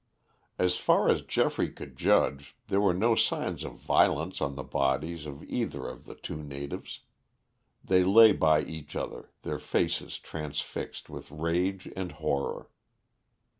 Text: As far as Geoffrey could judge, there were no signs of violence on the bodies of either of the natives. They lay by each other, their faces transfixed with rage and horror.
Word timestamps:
As 0.57 0.77
far 0.77 1.09
as 1.09 1.21
Geoffrey 1.21 1.69
could 1.71 1.95
judge, 1.95 2.55
there 2.69 2.81
were 2.81 2.91
no 2.95 3.13
signs 3.13 3.63
of 3.63 3.75
violence 3.75 4.41
on 4.41 4.55
the 4.55 4.63
bodies 4.63 5.27
of 5.27 5.43
either 5.43 5.87
of 5.87 6.05
the 6.05 6.19
natives. 6.35 7.01
They 7.83 8.03
lay 8.03 8.31
by 8.31 8.63
each 8.63 8.95
other, 8.95 9.29
their 9.43 9.59
faces 9.59 10.17
transfixed 10.17 11.07
with 11.07 11.29
rage 11.29 11.87
and 11.95 12.13
horror. 12.13 12.71